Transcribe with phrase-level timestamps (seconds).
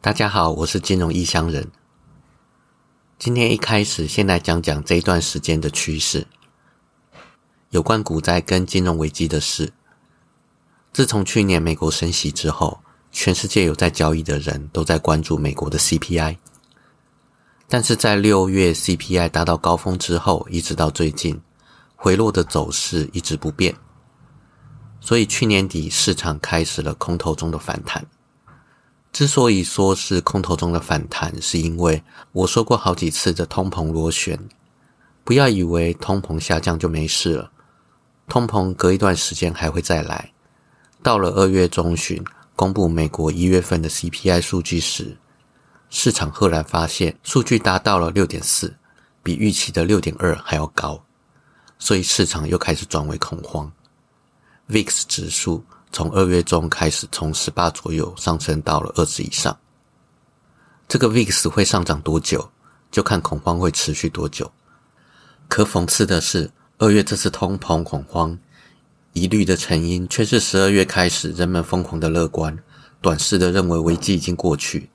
[0.00, 1.72] 大家好，我是金融异乡人。
[3.18, 6.24] 今天一开始，先来讲讲这一段时间的趋势，
[7.70, 9.72] 有关股灾跟金融危机的事。
[10.92, 12.78] 自从去年美国升息之后，
[13.10, 16.36] 全世界有在交易的人都在关注美国的 CPI。
[17.66, 21.40] 但是在六月 CPI 达到高峰之后，一直到最近，
[21.96, 23.74] 回落的走势一直不变。
[25.00, 28.06] 所以去年底市场开始了空头中的反弹。
[29.10, 34.38] 之所以说是空头中的反弹，是因为我说过好几次的通膨螺旋。
[35.24, 37.50] 不要以为通膨下降就没事了，
[38.28, 40.32] 通膨隔一段时间还会再来。
[41.02, 42.22] 到了二月中旬
[42.54, 45.16] 公布美国一月份的 CPI 数据时，
[45.90, 48.76] 市场赫然发现数据达到了六点四，
[49.22, 51.02] 比预期的六点二还要高，
[51.78, 53.72] 所以市场又开始转为恐慌。
[54.68, 55.64] VIX 指数。
[55.92, 59.56] 从二月中开始，从十八左右上升到了二十以上。
[60.86, 62.50] 这个 VIX 会上涨多久，
[62.90, 64.50] 就看恐慌会持续多久。
[65.48, 68.38] 可讽刺的是，二月这次通膨恐慌
[69.12, 72.56] 疑虑的成因，却是十二月开始人们疯狂的乐观，
[73.00, 74.88] 短视的认为危机已经过去。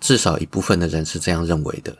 [0.00, 1.96] 至少一部分的人是这样认为的，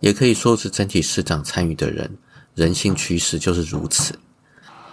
[0.00, 2.18] 也可以说是整体市场参与的人，
[2.54, 4.18] 人性趋势就是如此，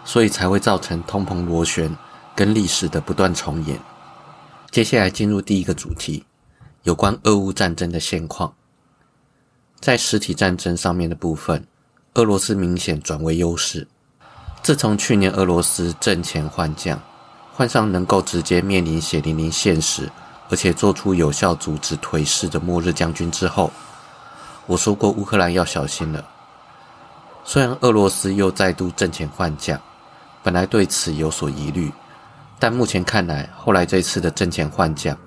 [0.04, 1.90] 所以才会造成通膨螺旋。
[2.36, 3.80] 跟历史的不断重演。
[4.70, 6.26] 接下来进入第一个主题，
[6.84, 8.54] 有关俄乌战争的现况。
[9.80, 11.66] 在实体战争上面的部分，
[12.16, 13.88] 俄罗斯明显转为优势。
[14.62, 17.00] 自从去年俄罗斯阵前换将，
[17.54, 20.12] 换上能够直接面临血淋淋现实，
[20.50, 23.72] 而且做出有效阻止颓势的末日将军之后，
[24.66, 26.28] 我说过乌克兰要小心了。
[27.44, 29.80] 虽然俄罗斯又再度阵前换将，
[30.42, 31.92] 本来对此有所疑虑。
[32.58, 35.18] 但目前看来，后来这次的阵前换将，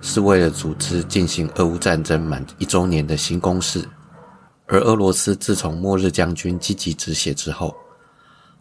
[0.00, 3.88] 是为了组织进行俄乌战争满一周年的新攻势。
[4.66, 7.74] 而俄罗斯自从末日将军积极止血之后，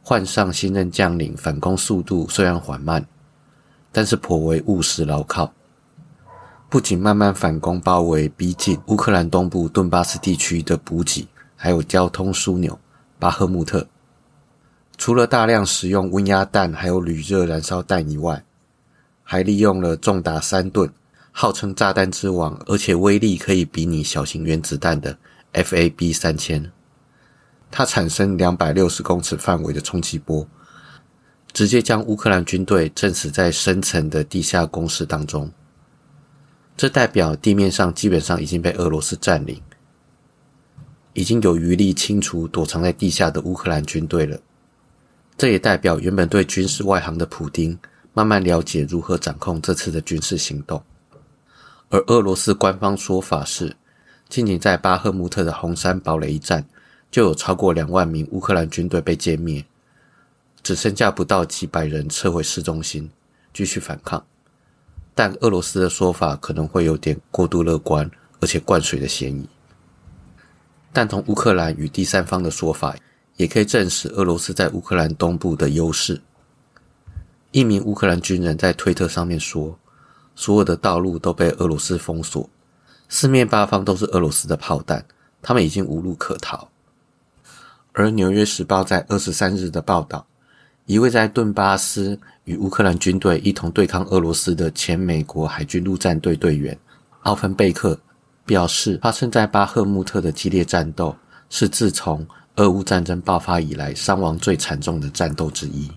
[0.01, 3.05] 换上新任将领，反攻速度虽然缓慢，
[3.91, 5.51] 但是颇为务实牢靠。
[6.69, 12.77] 不仅慢慢反攻包围逼近乌克兰东部顿巴斯地区的补给，还有交通枢纽
[13.19, 13.85] 巴赫穆特。
[14.97, 18.43] 除了大量使用温压弹还有铝热燃烧弹以外，
[19.23, 20.91] 还利用了重达三吨、
[21.31, 25.17] 号称炸弹之王，而且威力可以比拟小型原子弹的
[25.53, 26.71] FAB 三千。
[27.69, 30.47] 它产生两百六十公尺范围的冲击波，
[31.53, 35.51] 直接将乌克兰军队震死在深层的地下工事当中。
[36.75, 39.61] 这代表地面上基本上已经被俄罗斯占领，
[41.13, 44.39] 已经有余力清除躲藏在地下的乌克兰军队了。
[45.37, 47.77] 这也代表原本对军事外行的普丁
[48.11, 50.81] 慢慢了解如何掌控这次的军事行动，
[51.89, 53.75] 而俄罗斯官方说法是，
[54.27, 56.65] 仅仅在巴赫穆特的红山堡垒一战，
[57.11, 59.63] 就有超过两万名乌克兰军队被歼灭，
[60.63, 63.07] 只剩下不到几百人撤回市中心
[63.53, 64.25] 继续反抗。
[65.13, 68.09] 但俄罗斯的说法可能会有点过度乐观，
[68.41, 69.47] 而且灌水的嫌疑。
[70.91, 72.95] 但从乌克兰与第三方的说法。
[73.37, 76.21] 也可以证实俄罗斯在乌克兰东部的优势。
[77.51, 79.79] 一名乌克兰军人在推特上面说
[80.35, 82.49] ：“所有的道路都被俄罗斯封锁，
[83.07, 85.05] 四面八方都是俄罗斯的炮弹，
[85.41, 86.67] 他们已经无路可逃。”
[87.93, 90.25] 而《纽约时报》在二十三日的报道，
[90.85, 96.77] 一位在顿巴斯与乌克兰军队一同对抗俄罗斯的前美国海军陆战队队员
[97.21, 97.99] 奥芬贝克
[98.45, 101.15] 表示，发生在巴赫穆特的激烈战斗
[101.49, 102.27] 是自从。
[102.57, 105.87] 俄乌战争爆发以来，伤亡最惨重的战斗之一。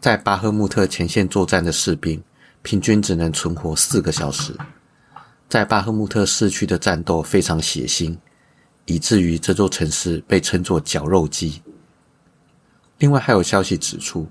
[0.00, 2.22] 在巴赫穆特前线作战的士兵，
[2.62, 4.54] 平均只能存活四个小时。
[5.46, 8.16] 在巴赫穆特市区的战斗非常血腥，
[8.86, 11.62] 以至于这座城市被称作“绞肉机”。
[12.96, 14.26] 另外，还有消息指出，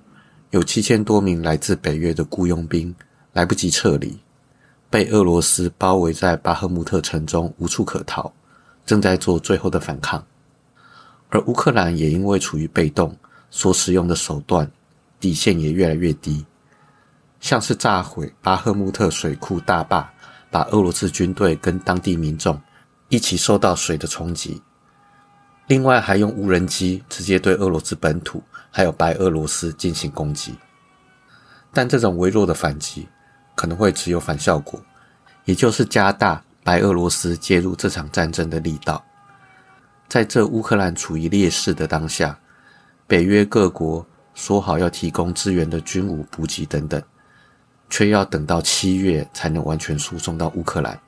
[0.50, 2.94] 有七千多名来自北约的雇佣兵
[3.34, 4.18] 来不及撤离，
[4.90, 8.34] 被俄罗斯包围在巴赫穆特城中，无处可逃，
[8.88, 10.26] 正在做最后的反抗。
[11.34, 13.18] 而乌克兰也因为处于被动，
[13.50, 14.70] 所使用的手段
[15.20, 16.46] 底线也越来越低，
[17.40, 20.08] 像是炸毁巴赫穆特水库大坝，
[20.52, 22.62] 把俄罗斯军队跟当地民众
[23.10, 24.62] 一起受到水的冲击。
[25.66, 30.54] 另外，还用无人机直接对俄罗斯本土还有白俄罗斯进行攻击。
[31.72, 33.08] 但这种微弱的反击
[33.56, 34.80] 可能会只有反效果，
[35.46, 39.04] 也就是加大白俄罗斯介入这场战争的力道。
[40.14, 42.38] 在这乌克兰处于劣势的当下，
[43.08, 44.06] 北约各国
[44.36, 47.02] 说好要提供支援的军武补给等等，
[47.90, 51.00] 却要等到七月才能完全输送到乌克兰，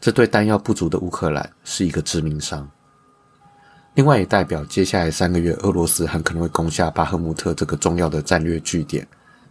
[0.00, 2.68] 这对弹药不足的乌克兰是一个致命伤。
[3.94, 9.06] 另外，也代表接下来三个月，俄罗斯很可能会攻下巴赫穆特这个重要的战略据点，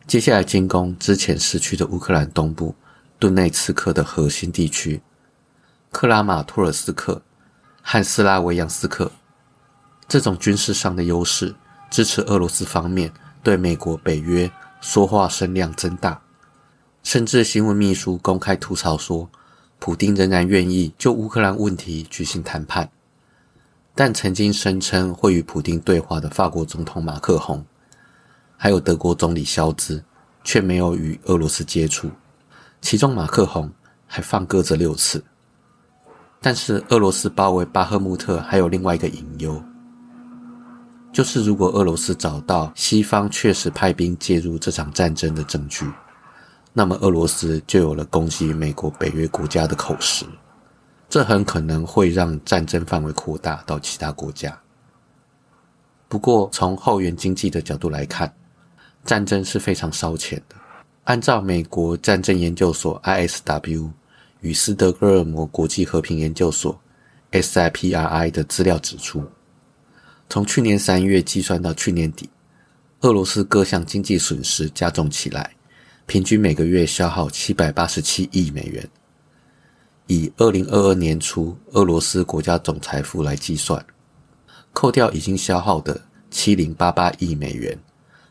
[0.08, 2.76] 接下来进攻之前失去的乌克兰东部
[3.18, 5.02] 顿内茨克的核心地区
[5.90, 7.22] 克拉马托尔斯克
[7.90, 9.10] 和斯拉维扬斯克。
[10.10, 11.56] 这种军事上的优势，
[11.90, 13.10] 支持俄罗斯方面
[13.42, 14.52] 对美国、北约
[14.82, 16.22] 说话声量增大，
[17.02, 19.30] 甚至新闻秘书公开吐槽说，
[19.80, 22.92] 普京仍然愿意就乌克兰问题举行谈判。
[23.96, 27.66] 但曾经声称会与普京对话的法国总统马克宏，
[28.58, 30.04] 还有德国总理肖兹，
[30.44, 32.12] 却没有与俄罗斯接触。
[32.82, 33.72] 其中马克宏
[34.06, 35.24] 还放鸽子六次。
[36.50, 39.62] 但是俄罗斯包围巴赫穆特还有另外一个隐忧，
[41.12, 45.86] 就是如果俄罗斯找到西方确实派兵介入这场战争的证据，
[46.72, 50.26] 那么俄罗斯就有了攻击美国、北约国家的口实。
[51.10, 54.58] 这很可能会让战争范围扩大到其他国家。
[56.08, 58.34] 不过，从后援经济的角度来看，
[59.04, 60.56] 战争是非常烧钱的。
[61.04, 63.92] 按照美国战争研究所 （ISW）
[64.42, 66.80] 与斯德哥尔摩国际和平研究所
[67.32, 69.24] （SIPRI） 的资料指出，
[70.30, 72.30] 从去年三月计算到去年底，
[73.02, 75.56] 俄罗斯各项经济损失加重起来，
[76.06, 78.88] 平均每个月消耗七百八十七亿美元。
[80.08, 83.86] 以二零二二年初俄罗斯国家总财富来计算，
[84.72, 86.00] 扣掉已经消耗的
[86.32, 87.78] 七零八八亿美元，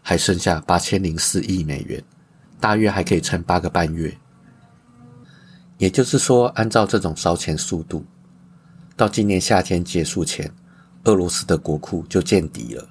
[0.01, 2.03] 还剩下八千零四亿美元，
[2.59, 4.17] 大约还可以撑八个半月。
[5.79, 8.05] 也就是说，按照这种烧钱速度，
[8.97, 10.51] 到今年夏天结束前，
[11.05, 12.89] 俄罗斯的国库就见底了。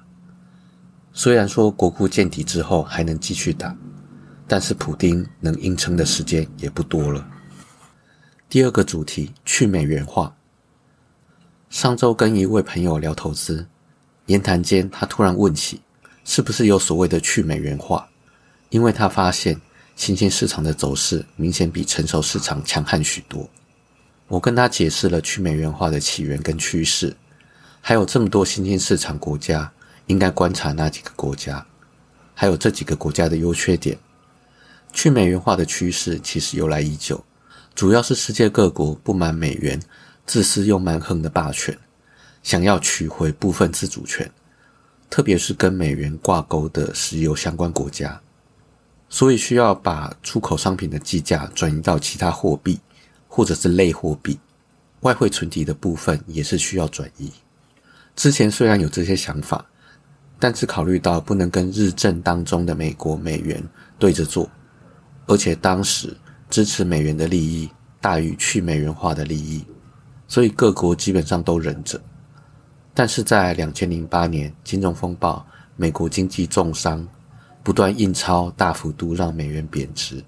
[1.12, 3.76] 虽然说国库见底之后还能继续打，
[4.46, 7.26] 但是普丁能硬撑的时间也不多了。
[8.48, 10.36] 第二个主题去美元化。
[11.68, 13.66] 上周跟一位朋友聊投资，
[14.26, 15.80] 言谈间他突然问起，
[16.24, 18.08] 是不是有所谓的去美元化？
[18.70, 19.60] 因为他发现
[19.96, 23.48] 新兴市场的走势明显比成熟市场强悍许多。
[24.28, 27.16] 我跟他解释了去美元化的起源跟趋势，
[27.80, 29.72] 还有这么多新兴市场国家
[30.06, 31.66] 应该观察哪几个国家，
[32.34, 33.98] 还有这几个国家的优缺点。
[34.92, 37.24] 去美元化的趋势其实由来已久。
[37.74, 39.80] 主要是世界各国不满美元
[40.26, 41.76] 自私又蛮横的霸权，
[42.42, 44.30] 想要取回部分自主权，
[45.08, 48.20] 特别是跟美元挂钩的石油相关国家，
[49.08, 52.78] 所以需要把出口商品的计价转移到其他货币
[53.28, 54.38] 或者是类货币，
[55.00, 57.30] 外汇存底的部分也是需要转移。
[58.14, 59.64] 之前虽然有这些想法，
[60.38, 63.62] 但是考虑到不能跟日政当中的美国美元
[63.98, 64.50] 对着做，
[65.26, 66.16] 而且当时。
[66.48, 67.68] 支持美元的利益
[68.00, 69.64] 大于去美元化的利益，
[70.28, 72.00] 所以各国基本上都忍着。
[72.94, 75.44] 但是在两千零八年金融风暴，
[75.74, 77.04] 美国经济重伤，
[77.66, 80.22] 不断印钞大幅度让美元贬值，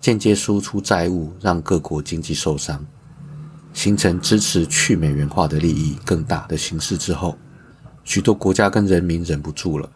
[0.00, 2.82] 间接输出债务让各国经济受伤，
[3.74, 7.36] 形成支持去美元化的利益更大的形势之后，
[8.04, 9.86] 许多国家跟人民忍不住了。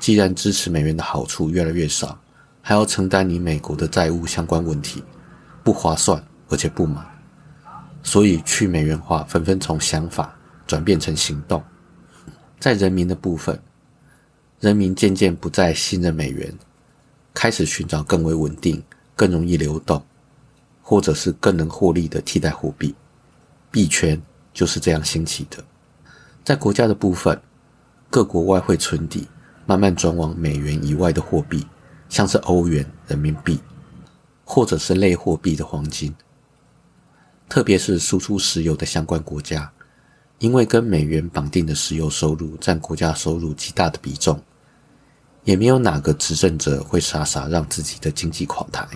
[0.00, 2.18] 既然支持美元的好处越来越少。
[2.60, 5.00] 还要承担你美国的债务相关问题，
[5.62, 7.06] 不划算，而且不满，
[8.02, 11.62] 所以去美元化纷纷从想法转变成行动。
[12.58, 13.56] 在人民的部分，
[14.66, 16.52] 人民渐渐不再信任美元，
[17.32, 18.82] 开始寻找更为稳定、
[19.14, 20.04] 更容易流动，
[20.82, 22.92] 或者是更能获利的替代货币。
[23.70, 24.20] 币圈
[24.52, 25.62] 就是这样兴起的。
[26.42, 27.40] 在国家的部分，
[28.10, 29.28] 各国外汇存底
[29.66, 31.64] 慢慢转往美元以外的货币。
[32.08, 33.60] 像是欧元、人民币，
[34.44, 36.12] 或者是类货币的黄金，
[37.48, 39.70] 特别是输出石油的相关国家，
[40.40, 44.42] 因为跟美元绑定的石油收入占国家收入极大的比重，
[45.46, 48.86] 也没有哪个执政者会傻傻让自己的经济垮台，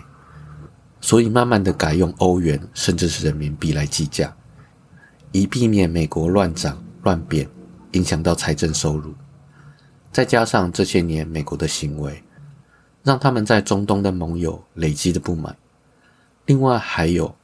[1.01, 4.31] 所以慢慢的改用欧元甚至是人民币来计价，
[5.33, 7.49] 以避免美国乱涨乱贬，
[7.93, 9.15] 影响到财政收入。
[10.13, 12.23] 再加上这些年美国的行为。
[13.03, 15.57] 让他们在中东的盟友累积的不满，
[16.45, 17.35] 另外还有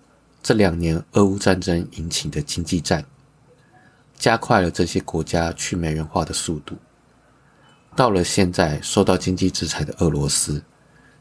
[0.43, 3.03] 这两年俄乌战争引起的经济战，
[4.19, 6.77] 加快了这些国家去美元化的速度。
[7.97, 10.63] 到了现在，受到经济制裁的俄罗斯，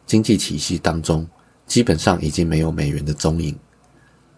[0.06, 1.28] 经济体系当中
[1.66, 3.58] 基本上已经没有美元的踪影，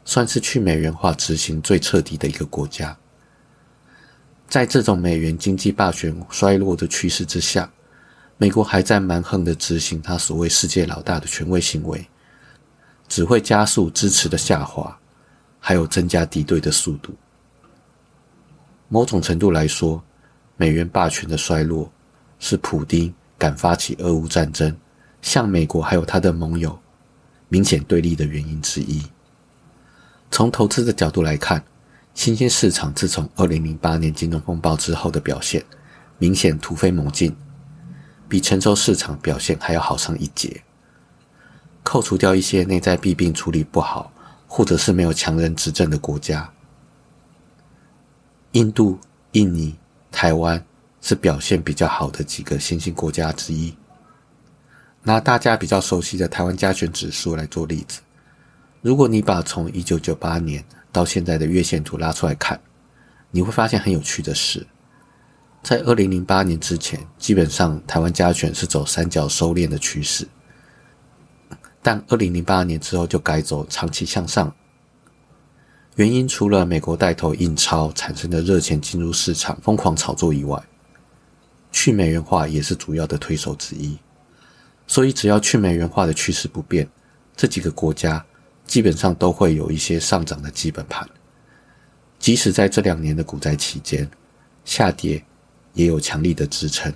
[0.05, 2.95] 算是去美元化执行最彻底的一个国家。
[4.47, 7.69] 在这种美元经济霸权衰落的趋势之下。
[8.39, 12.07] 美国还在蛮横的执行他所谓世界老大的权威行为，
[13.07, 14.95] 只会加速支持的下滑，
[15.59, 17.15] 还有增加敌对的速度。
[18.89, 19.99] 某种程度来说，
[20.55, 21.91] 美元霸权的衰落
[22.39, 24.75] 是普丁敢发起俄乌战争，
[25.21, 26.79] 向美国还有他的盟友
[27.49, 29.03] 明显对立的原因之一。
[30.29, 31.63] 从投资的角度来看，
[32.13, 35.63] 新兴市场自从二零零八年金融风暴之后的表现
[36.17, 37.35] 明显突飞猛进，
[38.27, 40.63] 比成熟市场表现还要好上一截。
[41.83, 44.11] 扣除掉一些内在弊病处理不好，
[44.47, 46.51] 或者是没有强人执政的国家。
[48.51, 48.99] 印度、
[49.31, 49.77] 印尼、
[50.11, 50.65] 台湾
[51.07, 53.73] 是表现比较好的几个新兴国家之一。
[55.03, 58.01] 拿大家比较熟悉的台湾加权指数来做例子，
[58.81, 60.61] 如果你把从一九九八年
[60.91, 62.59] 到现在的月线图拉出来看，
[63.31, 64.67] 你会发现很有趣的是，
[65.63, 70.27] 在二零零八年之前，基本上台湾加权是走三角收敛的趋势，
[71.81, 74.53] 但二零零八年之后就改走长期向上。
[75.95, 80.61] 原因除了美国带头印钞产生的热钱进入市场疯狂炒作以外，
[81.71, 83.97] 去美元化也是主要的推手之一。
[84.87, 86.87] 所以只要去美元化的趋势不变，
[87.35, 88.25] 这几个国家
[88.65, 91.07] 基本上都会有一些上涨的基本盘。
[92.19, 94.09] 即使在这两年的股灾期间，
[94.65, 95.23] 下跌
[95.73, 96.91] 也有强力的支撑，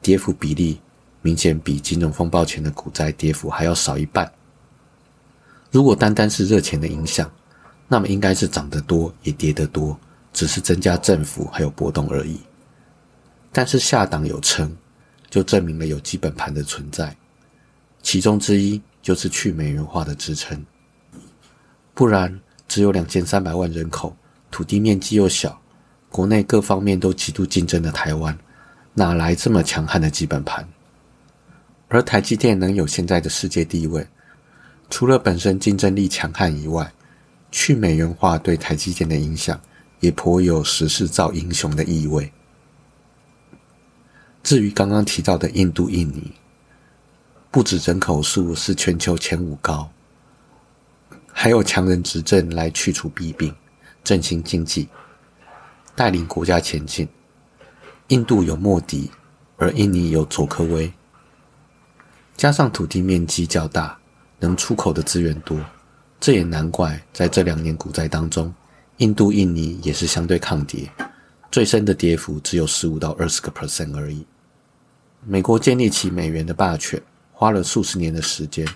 [0.00, 0.80] 跌幅比例
[1.22, 4.30] 明显比金融风暴前的股灾跌幅还要少一半。
[5.70, 7.30] 如果单单是热钱的影响，
[7.86, 9.98] 那么应该是涨得多也跌得多，
[10.32, 12.40] 只是增加振幅还有波动而已。
[13.52, 14.76] 但是下档有撑，
[15.28, 17.16] 就证明了有基本盘的存在，
[18.02, 20.64] 其中之一就是去美元化的支撑。
[21.94, 24.16] 不然，只有两千三百万人口，
[24.50, 25.60] 土地面积又小，
[26.08, 28.38] 国内各方面都极度竞争的台湾，
[28.94, 30.66] 哪来这么强悍的基本盘？
[31.88, 34.06] 而台积电能有现在的世界地位，
[34.88, 36.90] 除了本身竞争力强悍以外，
[37.50, 39.60] 去美元化对台积电的影响，
[39.98, 42.32] 也颇有时势造英雄的意味。
[44.42, 46.32] 至于刚刚提到的印度、印尼，
[47.50, 49.90] 不止人口数是全球前五高，
[51.32, 53.54] 还有强人执政来去除弊病、
[54.02, 54.88] 振兴经济、
[55.94, 57.06] 带领国家前进。
[58.08, 59.10] 印度有莫迪，
[59.56, 60.92] 而印尼有佐科威，
[62.36, 63.96] 加上土地面积较大，
[64.40, 65.58] 能出口的资源多。
[66.18, 68.52] 这也难怪，在这两年股灾当中，
[68.96, 70.90] 印度、印尼也是相对抗跌，
[71.52, 74.26] 最深的跌幅只有十五到二十个 percent 而已。
[75.22, 77.00] 美国建立起美元的霸权，
[77.32, 78.66] 花了数十年的时间，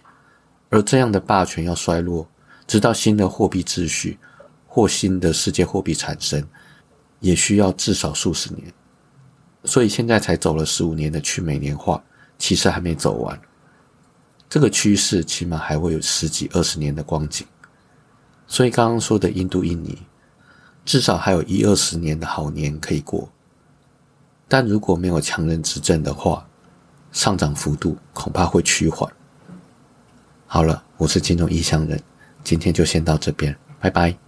[0.68, 2.28] 而这样的霸权要衰落，
[2.66, 4.18] 直到新的货币秩序
[4.66, 6.46] 或新的世界货币产生，
[7.20, 8.72] 也需要至少数十年。
[9.64, 12.02] 所以现在才走了十五年的去美年化，
[12.38, 13.40] 其实还没走完。
[14.46, 17.46] 这个趋势起码还会有十几二十年的光景，
[18.46, 19.98] 所以刚刚说的印度、印尼，
[20.84, 23.28] 至少还有一二十年的好年可以过。
[24.48, 26.46] 但如果没有强人执政的话，
[27.12, 29.10] 上涨幅度恐怕会趋缓。
[30.46, 32.00] 好了，我是金融异乡人，
[32.42, 34.23] 今天就先到这边，拜拜。